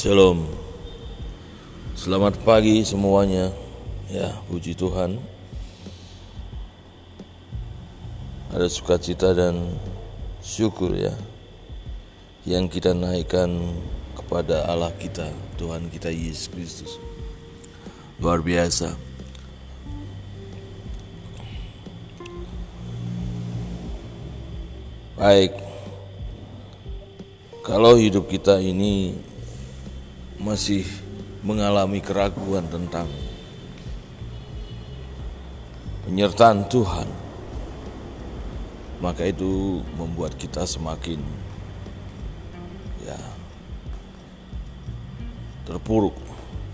Shalom. 0.00 0.48
Selamat 1.92 2.40
pagi 2.40 2.80
semuanya. 2.88 3.52
Ya, 4.08 4.32
puji 4.48 4.72
Tuhan. 4.72 5.20
Ada 8.48 8.64
sukacita 8.72 9.36
dan 9.36 9.76
syukur 10.40 10.96
ya 10.96 11.12
yang 12.48 12.64
kita 12.64 12.96
naikkan 12.96 13.76
kepada 14.16 14.64
Allah 14.72 14.88
kita, 14.96 15.28
Tuhan 15.60 15.92
kita 15.92 16.08
Yesus 16.08 16.48
Kristus. 16.48 16.96
Luar 18.24 18.40
biasa. 18.40 18.96
Baik. 25.20 25.52
Kalau 27.60 28.00
hidup 28.00 28.32
kita 28.32 28.64
ini 28.64 29.28
masih 30.40 30.88
mengalami 31.44 32.00
keraguan 32.00 32.64
tentang 32.72 33.04
penyertaan 36.08 36.64
Tuhan, 36.72 37.08
maka 39.04 39.28
itu 39.28 39.84
membuat 40.00 40.36
kita 40.40 40.64
semakin 40.64 41.20
ya 43.04 43.20
terpuruk 45.68 46.16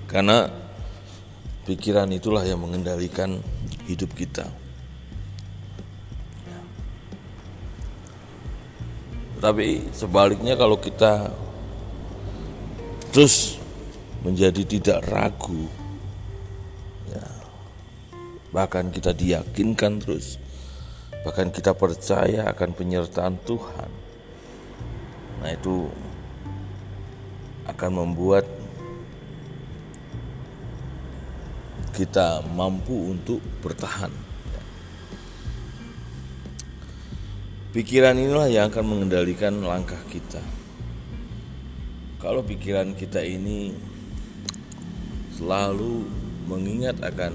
karena 0.06 0.46
pikiran 1.66 2.10
itulah 2.14 2.46
yang 2.46 2.62
mengendalikan 2.62 3.42
hidup 3.90 4.14
kita. 4.14 4.46
Tapi 9.36 9.92
sebaliknya 9.92 10.56
kalau 10.56 10.80
kita 10.80 11.30
terus 13.16 13.56
menjadi 14.20 14.60
tidak 14.76 15.00
ragu. 15.08 15.64
Ya. 17.08 17.24
Bahkan 18.52 18.92
kita 18.92 19.16
diyakinkan 19.16 20.04
terus. 20.04 20.36
Bahkan 21.24 21.48
kita 21.48 21.72
percaya 21.72 22.44
akan 22.52 22.76
penyertaan 22.76 23.40
Tuhan. 23.40 23.88
Nah 25.40 25.48
itu 25.48 25.88
akan 27.64 27.90
membuat 28.04 28.44
kita 31.96 32.44
mampu 32.52 33.16
untuk 33.16 33.40
bertahan. 33.64 34.12
Pikiran 37.72 38.20
inilah 38.20 38.52
yang 38.52 38.68
akan 38.68 38.84
mengendalikan 38.84 39.64
langkah 39.64 40.04
kita 40.12 40.65
kalau 42.16 42.40
pikiran 42.40 42.96
kita 42.96 43.20
ini 43.20 43.76
selalu 45.36 46.08
mengingat 46.48 46.96
akan 47.04 47.32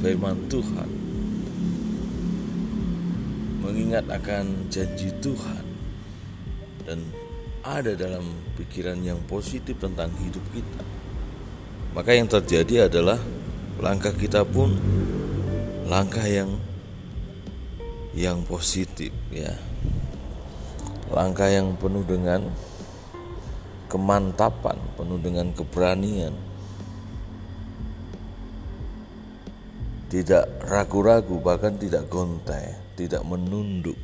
firman 0.00 0.48
Tuhan, 0.48 0.90
mengingat 3.60 4.08
akan 4.08 4.72
janji 4.72 5.12
Tuhan, 5.20 5.64
dan 6.88 7.00
ada 7.64 7.92
dalam 7.92 8.24
pikiran 8.56 9.00
yang 9.04 9.20
positif 9.28 9.76
tentang 9.76 10.12
hidup 10.20 10.44
kita, 10.52 10.82
maka 11.92 12.16
yang 12.16 12.28
terjadi 12.28 12.88
adalah 12.88 13.20
langkah 13.80 14.12
kita 14.16 14.44
pun 14.48 14.76
langkah 15.84 16.24
yang 16.24 16.56
yang 18.14 18.40
positif 18.46 19.12
ya. 19.28 19.52
Langkah 21.12 21.46
yang 21.52 21.76
penuh 21.76 22.02
dengan 22.02 22.48
kemantapan, 23.94 24.74
penuh 24.98 25.22
dengan 25.22 25.54
keberanian. 25.54 26.34
Tidak 30.10 30.66
ragu-ragu, 30.66 31.38
bahkan 31.38 31.78
tidak 31.78 32.10
gontai, 32.10 32.74
tidak 32.98 33.22
menunduk. 33.22 33.94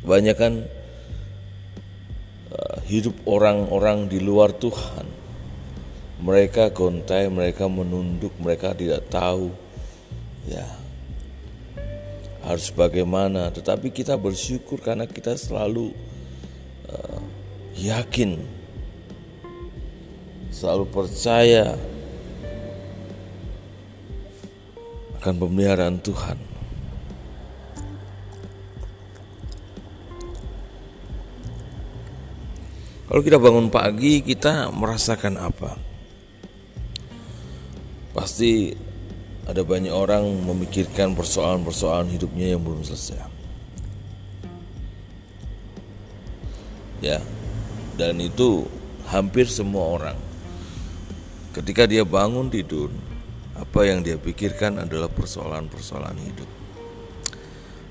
Banyak 0.00 0.36
kan 0.36 0.64
uh, 2.48 2.76
hidup 2.88 3.12
orang-orang 3.28 4.08
di 4.08 4.24
luar 4.24 4.56
Tuhan. 4.56 5.04
Mereka 6.24 6.72
gontai, 6.72 7.28
mereka 7.28 7.68
menunduk, 7.68 8.32
mereka 8.40 8.72
tidak 8.72 9.04
tahu 9.12 9.52
ya 10.48 10.64
harus 12.44 12.68
bagaimana. 12.72 13.48
Tetapi 13.48 13.92
kita 13.92 14.20
bersyukur 14.20 14.80
karena 14.80 15.08
kita 15.08 15.36
selalu 15.36 15.96
uh, 16.92 17.23
yakin, 17.74 18.38
selalu 20.54 20.86
percaya 20.88 21.74
akan 25.18 25.34
pemeliharaan 25.40 25.98
Tuhan. 26.04 26.38
Kalau 33.08 33.22
kita 33.22 33.38
bangun 33.38 33.70
pagi, 33.70 34.26
kita 34.26 34.74
merasakan 34.74 35.38
apa? 35.38 35.78
Pasti 38.10 38.74
ada 39.44 39.62
banyak 39.62 39.92
orang 39.92 40.24
memikirkan 40.42 41.12
persoalan-persoalan 41.12 42.10
hidupnya 42.10 42.56
yang 42.56 42.64
belum 42.64 42.82
selesai. 42.82 43.28
Ya, 47.04 47.20
dan 47.94 48.18
itu 48.18 48.66
hampir 49.06 49.46
semua 49.46 49.98
orang. 49.98 50.18
Ketika 51.54 51.86
dia 51.86 52.02
bangun 52.02 52.50
tidur 52.50 52.90
apa 53.54 53.86
yang 53.86 54.02
dia 54.02 54.18
pikirkan 54.18 54.82
adalah 54.82 55.06
persoalan-persoalan 55.06 56.18
hidup. 56.18 56.50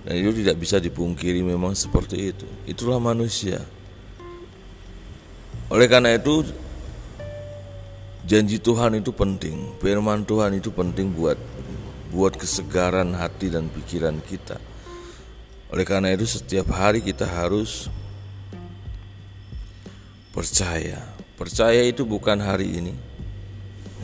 Dan 0.03 0.19
itu 0.19 0.43
tidak 0.43 0.59
bisa 0.59 0.83
dipungkiri 0.83 1.39
memang 1.39 1.71
seperti 1.71 2.35
itu. 2.35 2.47
Itulah 2.67 2.99
manusia. 2.99 3.63
Oleh 5.71 5.87
karena 5.87 6.19
itu 6.19 6.43
janji 8.27 8.59
Tuhan 8.59 8.99
itu 8.99 9.15
penting. 9.15 9.79
Firman 9.79 10.27
Tuhan 10.27 10.59
itu 10.59 10.75
penting 10.75 11.15
buat 11.15 11.39
buat 12.11 12.35
kesegaran 12.35 13.15
hati 13.15 13.47
dan 13.47 13.71
pikiran 13.71 14.19
kita. 14.19 14.59
Oleh 15.71 15.87
karena 15.87 16.11
itu 16.11 16.27
setiap 16.27 16.69
hari 16.75 16.99
kita 16.99 17.23
harus 17.23 17.87
percaya. 20.33 20.99
Percaya 21.37 21.85
itu 21.85 22.03
bukan 22.03 22.41
hari 22.41 22.81
ini. 22.81 22.93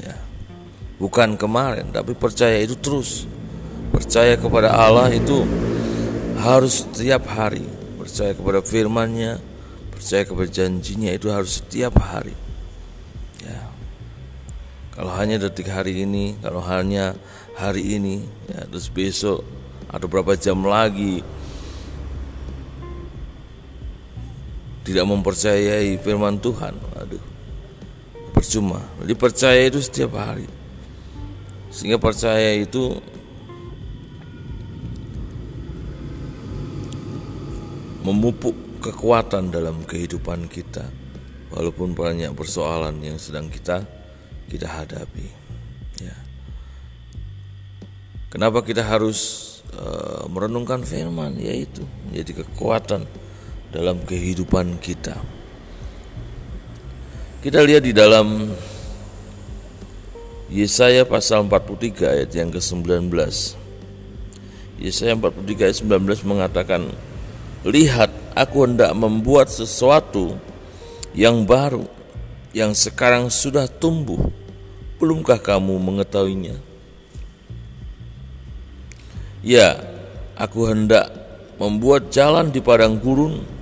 Ya. 0.05 0.15
Bukan 1.01 1.35
kemarin, 1.35 1.89
tapi 1.89 2.13
percaya 2.13 2.61
itu 2.61 2.77
terus. 2.77 3.25
Percaya 3.89 4.37
kepada 4.37 4.69
Allah 4.69 5.09
itu 5.09 5.43
harus 6.37 6.85
setiap 6.85 7.25
hari. 7.27 7.65
Percaya 7.97 8.37
kepada 8.37 8.61
firman-Nya, 8.61 9.41
percaya 9.89 10.23
kepada 10.23 10.47
janjinya 10.47 11.11
itu 11.11 11.27
harus 11.33 11.59
setiap 11.59 11.97
hari. 11.97 12.37
Ya. 13.41 13.65
Kalau 14.93 15.11
hanya 15.17 15.41
detik 15.41 15.67
hari 15.67 16.05
ini, 16.05 16.37
kalau 16.39 16.61
hanya 16.61 17.17
hari 17.57 17.97
ini, 17.97 18.23
ya 18.47 18.69
terus 18.69 18.87
besok 18.87 19.41
atau 19.89 20.05
berapa 20.05 20.37
jam 20.37 20.61
lagi 20.61 21.25
tidak 24.89 25.05
mempercayai 25.05 26.01
firman 26.01 26.41
Tuhan, 26.41 26.73
aduh, 26.97 27.21
percuma. 28.33 28.81
Jadi 29.05 29.13
percaya 29.13 29.61
itu 29.69 29.77
setiap 29.85 30.17
hari, 30.17 30.49
sehingga 31.69 32.01
percaya 32.01 32.57
itu 32.57 32.97
memupuk 38.01 38.81
kekuatan 38.81 39.53
dalam 39.53 39.85
kehidupan 39.85 40.49
kita, 40.49 40.89
walaupun 41.53 41.93
banyak 41.93 42.33
persoalan 42.33 42.97
yang 43.05 43.21
sedang 43.21 43.45
kita 43.45 43.85
kita 44.49 44.65
hadapi. 44.65 45.29
Ya. 46.01 46.17
Kenapa 48.33 48.65
kita 48.65 48.81
harus 48.81 49.45
uh, 49.77 50.25
merenungkan 50.25 50.81
firman? 50.81 51.37
Yaitu 51.37 51.85
menjadi 52.09 52.41
kekuatan 52.41 53.05
dalam 53.69 54.01
kehidupan 54.05 54.81
kita. 54.81 55.17
Kita 57.39 57.63
lihat 57.63 57.87
di 57.87 57.93
dalam 57.95 58.51
Yesaya 60.49 61.05
pasal 61.05 61.45
43 61.45 62.19
ayat 62.19 62.29
yang 62.33 62.49
ke-19. 62.49 63.13
Yesaya 64.81 65.13
43 65.13 65.69
ayat 65.69 65.77
19 65.79 66.25
mengatakan, 66.25 66.89
"Lihat, 67.63 68.09
aku 68.33 68.65
hendak 68.65 68.91
membuat 68.97 69.47
sesuatu 69.53 70.35
yang 71.13 71.45
baru 71.45 71.85
yang 72.51 72.73
sekarang 72.73 73.29
sudah 73.29 73.69
tumbuh. 73.69 74.19
Belumkah 74.97 75.37
kamu 75.37 75.77
mengetahuinya?" 75.77 76.57
Ya, 79.45 79.79
aku 80.35 80.67
hendak 80.67 81.07
membuat 81.61 82.11
jalan 82.11 82.51
di 82.51 82.59
padang 82.59 82.99
gurun 82.99 83.58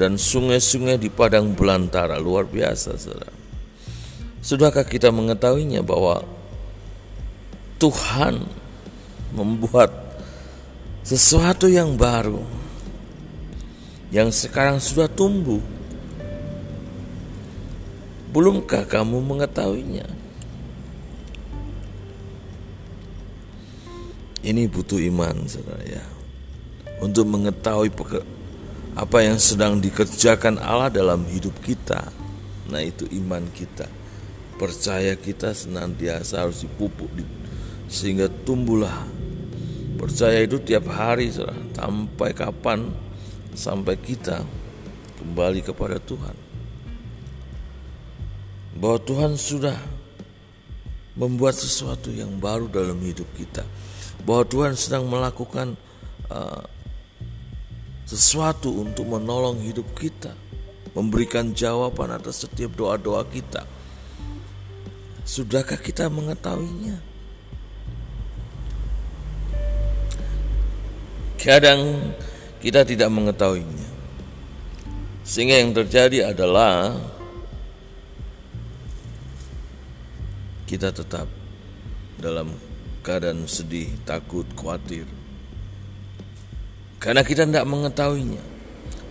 dan 0.00 0.16
sungai-sungai 0.16 0.96
di 0.96 1.12
padang 1.12 1.52
belantara 1.52 2.16
luar 2.16 2.48
biasa 2.48 2.96
saudara. 2.96 3.36
Sudahkah 4.40 4.88
kita 4.88 5.12
mengetahuinya 5.12 5.84
bahwa 5.84 6.24
Tuhan 7.76 8.48
membuat 9.36 9.92
sesuatu 11.04 11.68
yang 11.68 12.00
baru 12.00 12.40
yang 14.08 14.32
sekarang 14.32 14.80
sudah 14.80 15.04
tumbuh. 15.04 15.60
Belumkah 18.32 18.88
kamu 18.88 19.20
mengetahuinya? 19.20 20.08
Ini 24.40 24.64
butuh 24.72 24.96
iman, 25.12 25.44
saudara 25.44 25.84
ya, 25.84 26.00
untuk 27.04 27.28
mengetahui 27.28 27.92
apa 28.94 29.22
yang 29.22 29.38
sedang 29.38 29.78
dikerjakan 29.78 30.58
Allah 30.58 30.90
dalam 30.90 31.26
hidup 31.28 31.54
kita. 31.62 32.10
Nah, 32.70 32.82
itu 32.82 33.06
iman 33.22 33.42
kita, 33.50 33.90
percaya 34.54 35.18
kita 35.18 35.50
senantiasa 35.50 36.46
harus 36.46 36.62
dipupuk, 36.62 37.10
sehingga 37.90 38.30
tumbuhlah. 38.46 39.06
Percaya 39.98 40.40
itu 40.40 40.56
tiap 40.62 40.88
hari, 40.88 41.28
sampai 41.74 42.30
kapan? 42.32 42.88
Sampai 43.52 43.98
kita 43.98 44.46
kembali 45.18 45.60
kepada 45.66 45.98
Tuhan. 45.98 46.36
Bahwa 48.78 48.98
Tuhan 49.02 49.34
sudah 49.34 49.76
membuat 51.18 51.58
sesuatu 51.58 52.08
yang 52.14 52.38
baru 52.38 52.70
dalam 52.70 52.96
hidup 53.02 53.26
kita 53.34 53.66
bahwa 54.24 54.44
Tuhan 54.46 54.72
sedang 54.76 55.08
melakukan 55.08 55.76
uh, 56.28 56.62
sesuatu 58.10 58.74
untuk 58.74 59.06
menolong 59.06 59.62
hidup 59.62 59.86
kita, 59.94 60.34
memberikan 60.98 61.54
jawaban 61.54 62.10
atas 62.10 62.42
setiap 62.42 62.74
doa-doa 62.74 63.22
kita. 63.30 63.62
Sudahkah 65.22 65.78
kita 65.78 66.10
mengetahuinya? 66.10 66.98
Kadang 71.38 72.10
kita 72.58 72.82
tidak 72.82 73.14
mengetahuinya. 73.14 73.88
Sehingga 75.22 75.62
yang 75.62 75.70
terjadi 75.70 76.34
adalah 76.34 76.98
kita 80.66 80.90
tetap 80.90 81.30
dalam 82.18 82.58
keadaan 83.06 83.46
sedih, 83.46 83.86
takut, 84.02 84.50
khawatir. 84.58 85.19
Karena 87.00 87.24
kita 87.24 87.48
tidak 87.48 87.64
mengetahuinya. 87.64 88.44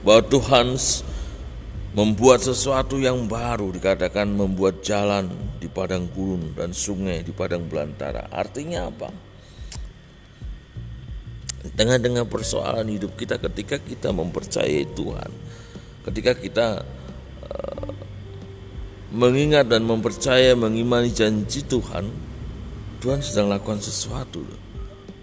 Bahwa 0.05 0.21
Tuhan 0.29 0.77
membuat 1.97 2.45
sesuatu 2.45 3.01
yang 3.01 3.25
baru 3.25 3.73
dikatakan 3.73 4.29
membuat 4.29 4.85
jalan 4.85 5.25
di 5.57 5.65
padang 5.65 6.05
gurun 6.13 6.53
dan 6.53 6.69
sungai 6.69 7.25
di 7.25 7.33
padang 7.33 7.65
belantara. 7.65 8.29
Artinya 8.29 8.87
apa? 8.93 9.09
Tengah-tengah 11.75 12.29
persoalan 12.29 12.87
hidup 12.93 13.17
kita 13.17 13.41
ketika 13.41 13.81
kita 13.81 14.13
mempercayai 14.13 14.85
Tuhan, 14.95 15.31
ketika 16.07 16.31
kita 16.37 16.67
uh, 17.49 17.89
mengingat 19.11 19.67
dan 19.67 19.83
mempercaya 19.83 20.53
mengimani 20.55 21.09
janji 21.11 21.65
Tuhan, 21.65 22.07
Tuhan 23.01 23.19
sedang 23.25 23.49
lakukan 23.49 23.81
sesuatu. 23.81 24.45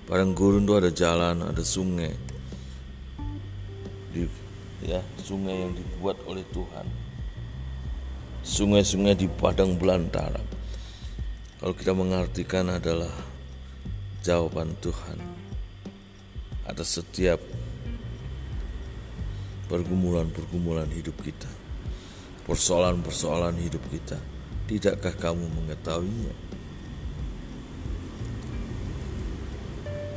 Padang 0.07 0.35
gurun 0.35 0.67
itu 0.67 0.75
ada 0.77 0.91
jalan, 0.93 1.47
ada 1.47 1.63
sungai. 1.65 2.36
Di, 4.17 4.25
ya, 4.89 5.05
sungai 5.21 5.61
yang 5.61 5.77
dibuat 5.77 6.17
oleh 6.25 6.41
Tuhan. 6.57 6.89
Sungai-sungai 8.41 9.13
di 9.13 9.29
padang 9.29 9.77
belantara. 9.77 10.41
Kalau 11.61 11.77
kita 11.77 11.93
mengartikan 11.93 12.73
adalah 12.73 13.13
jawaban 14.25 14.73
Tuhan 14.81 15.21
atas 16.65 16.97
setiap 16.97 17.45
pergumulan-pergumulan 19.69 20.89
hidup 20.97 21.21
kita. 21.21 21.51
Persoalan-persoalan 22.49 23.61
hidup 23.61 23.85
kita. 23.93 24.17
Tidakkah 24.65 25.13
kamu 25.13 25.45
mengetahuinya? 25.45 26.35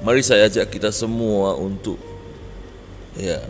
Mari 0.08 0.24
saya 0.24 0.48
ajak 0.48 0.72
kita 0.72 0.96
semua 0.96 1.60
untuk 1.60 2.00
ya 3.20 3.44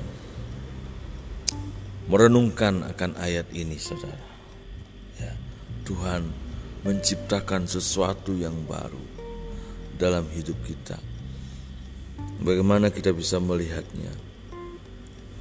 merenungkan 2.10 2.82
akan 2.90 3.14
ayat 3.22 3.46
ini 3.54 3.78
Saudara. 3.78 4.26
Ya, 5.22 5.38
Tuhan 5.86 6.26
menciptakan 6.82 7.70
sesuatu 7.70 8.34
yang 8.34 8.66
baru 8.66 9.00
dalam 9.96 10.26
hidup 10.34 10.58
kita. 10.66 10.98
Bagaimana 12.42 12.90
kita 12.90 13.14
bisa 13.14 13.38
melihatnya? 13.38 14.10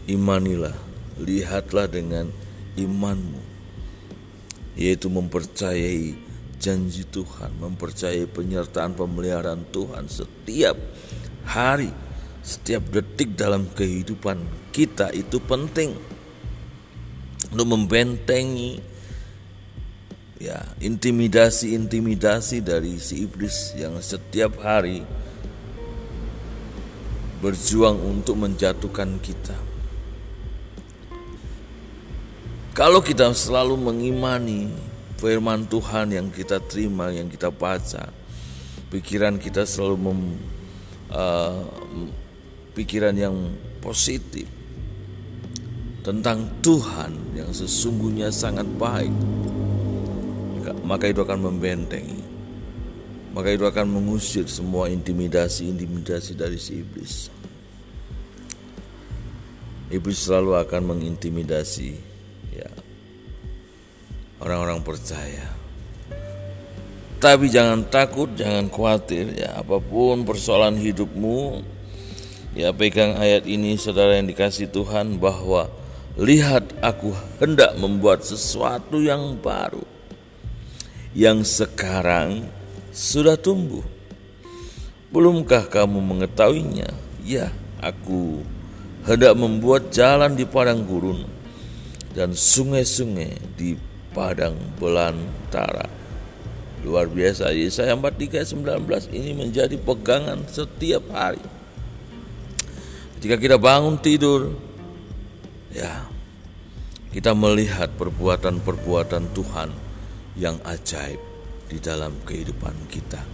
Imanilah, 0.04 0.76
lihatlah 1.16 1.88
dengan 1.88 2.28
imanmu, 2.76 3.40
yaitu 4.76 5.08
mempercayai 5.08 6.16
janji 6.58 7.06
Tuhan, 7.06 7.54
mempercayai 7.62 8.26
penyertaan 8.28 8.98
pemeliharaan 8.98 9.62
Tuhan 9.70 10.10
setiap 10.10 10.74
hari, 11.46 11.92
setiap 12.42 12.82
detik 12.90 13.38
dalam 13.38 13.70
kehidupan 13.72 14.42
kita 14.74 15.14
itu 15.14 15.38
penting 15.38 16.17
untuk 17.52 17.66
membentengi 17.68 18.80
ya 20.38 20.62
intimidasi-intimidasi 20.78 22.62
dari 22.62 23.00
si 23.02 23.26
iblis 23.26 23.74
yang 23.74 23.98
setiap 23.98 24.60
hari 24.62 25.02
berjuang 27.42 27.98
untuk 28.02 28.38
menjatuhkan 28.38 29.18
kita. 29.22 29.54
Kalau 32.74 33.02
kita 33.02 33.34
selalu 33.34 33.74
mengimani 33.74 34.70
firman 35.18 35.66
Tuhan 35.66 36.14
yang 36.14 36.30
kita 36.30 36.62
terima, 36.62 37.10
yang 37.10 37.26
kita 37.26 37.50
baca, 37.50 38.14
pikiran 38.94 39.34
kita 39.34 39.66
selalu 39.66 39.96
mem, 39.98 40.20
uh, 41.10 41.66
pikiran 42.78 43.14
yang 43.18 43.34
positif 43.82 44.57
tentang 46.02 46.46
Tuhan 46.62 47.12
yang 47.34 47.50
sesungguhnya 47.50 48.30
sangat 48.30 48.66
baik, 48.78 49.12
maka 50.88 51.10
itu 51.10 51.20
akan 51.20 51.52
membentengi, 51.52 52.22
maka 53.36 53.52
itu 53.52 53.68
akan 53.68 53.86
mengusir 53.98 54.48
semua 54.48 54.88
intimidasi-intimidasi 54.88 56.32
dari 56.32 56.56
si 56.56 56.80
iblis. 56.80 57.28
Iblis 59.88 60.20
selalu 60.20 60.56
akan 60.60 60.82
mengintimidasi 60.96 61.96
ya 62.52 62.68
orang-orang 64.40 64.84
percaya. 64.84 65.48
Tapi 67.18 67.50
jangan 67.50 67.82
takut, 67.90 68.30
jangan 68.38 68.70
khawatir 68.70 69.34
ya 69.34 69.58
apa 69.58 69.82
pun 69.82 70.22
persoalan 70.22 70.78
hidupmu. 70.78 71.66
Ya 72.54 72.70
pegang 72.70 73.18
ayat 73.18 73.44
ini 73.44 73.74
saudara 73.74 74.16
yang 74.16 74.30
dikasih 74.30 74.70
Tuhan 74.70 75.18
bahwa 75.18 75.66
lihat 76.18 76.74
aku 76.82 77.14
hendak 77.38 77.78
membuat 77.78 78.26
sesuatu 78.26 78.98
yang 78.98 79.38
baru 79.38 79.86
yang 81.14 81.46
sekarang 81.46 82.50
sudah 82.90 83.38
tumbuh. 83.38 83.86
Belumkah 85.14 85.64
kamu 85.70 86.02
mengetahuinya? 86.02 86.90
Ya, 87.22 87.54
aku 87.78 88.42
hendak 89.06 89.38
membuat 89.38 89.94
jalan 89.94 90.34
di 90.34 90.42
padang 90.42 90.82
gurun 90.84 91.22
dan 92.12 92.34
sungai-sungai 92.34 93.38
di 93.54 93.78
padang 94.10 94.58
belantara. 94.76 95.86
Luar 96.82 97.06
biasa 97.06 97.54
Yesaya 97.54 97.94
43 97.94 98.58
19 98.58 99.14
ini 99.14 99.38
menjadi 99.38 99.78
pegangan 99.78 100.42
setiap 100.50 101.06
hari. 101.14 101.42
Ketika 103.18 103.34
kita 103.38 103.56
bangun 103.58 103.98
tidur, 103.98 104.67
ya 105.72 106.06
kita 107.08 107.32
melihat 107.32 107.88
perbuatan-perbuatan 107.96 109.32
Tuhan 109.32 109.70
yang 110.36 110.60
ajaib 110.62 111.18
di 111.68 111.80
dalam 111.80 112.14
kehidupan 112.24 112.88
kita. 112.92 113.24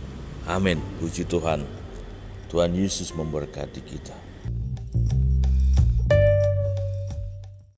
Amin. 0.46 0.78
Puji 1.02 1.26
Tuhan. 1.26 1.66
Tuhan 2.48 2.70
Yesus 2.74 3.10
memberkati 3.12 3.82
kita. 3.82 4.23